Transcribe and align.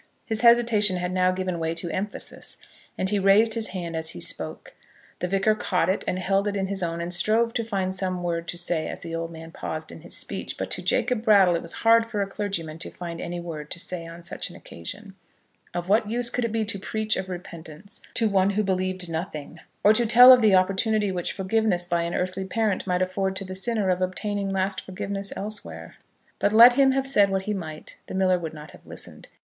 His 0.25 0.41
hesitation 0.41 0.97
had 0.97 1.11
now 1.11 1.31
given 1.31 1.59
way 1.59 1.75
to 1.75 1.91
emphasis, 1.91 2.57
and 2.97 3.11
he 3.11 3.19
raised 3.19 3.53
his 3.53 3.67
hand 3.67 3.95
as 3.95 4.09
he 4.09 4.19
spoke. 4.19 4.73
The 5.19 5.27
Vicar 5.27 5.53
caught 5.53 5.89
it 5.89 6.03
and 6.07 6.17
held 6.17 6.47
it 6.47 6.55
in 6.55 6.65
his 6.65 6.81
own, 6.81 7.01
and 7.01 7.13
strove 7.13 7.53
to 7.53 7.63
find 7.63 7.93
some 7.93 8.23
word 8.23 8.47
to 8.47 8.57
say 8.57 8.87
as 8.87 9.01
the 9.01 9.13
old 9.13 9.29
man 9.31 9.51
paused 9.51 9.91
in 9.91 10.01
his 10.01 10.17
speech. 10.17 10.57
But 10.57 10.71
to 10.71 10.81
Jacob 10.81 11.21
Brattle 11.21 11.55
it 11.55 11.61
was 11.61 11.73
hard 11.85 12.07
for 12.07 12.23
a 12.23 12.25
clergyman 12.25 12.79
to 12.79 12.89
find 12.89 13.21
any 13.21 13.39
word 13.39 13.69
to 13.69 13.79
say 13.79 14.07
on 14.07 14.23
such 14.23 14.49
an 14.49 14.55
occasion. 14.55 15.13
Of 15.71 15.87
what 15.87 16.09
use 16.09 16.31
could 16.31 16.45
it 16.45 16.51
be 16.51 16.65
to 16.65 16.79
preach 16.79 17.15
of 17.15 17.29
repentance 17.29 18.01
to 18.15 18.27
one 18.27 18.49
who 18.49 18.63
believed 18.63 19.07
nothing; 19.07 19.59
or 19.83 19.93
to 19.93 20.07
tell 20.07 20.33
of 20.33 20.41
the 20.41 20.55
opportunity 20.55 21.11
which 21.11 21.31
forgiveness 21.31 21.85
by 21.85 22.01
an 22.01 22.15
earthly 22.15 22.45
parent 22.45 22.87
might 22.87 23.03
afford 23.03 23.35
to 23.35 23.45
the 23.45 23.53
sinner 23.53 23.91
of 23.91 24.01
obtaining 24.01 24.49
lasting 24.49 24.83
forgiveness 24.83 25.31
elsewhere? 25.35 25.93
But 26.39 26.53
let 26.53 26.73
him 26.73 26.93
have 26.93 27.05
said 27.05 27.29
what 27.29 27.43
he 27.43 27.53
might, 27.53 27.97
the 28.07 28.15
miller 28.15 28.39
would 28.39 28.55
not 28.55 28.71
have 28.71 28.87
listened. 28.87 29.27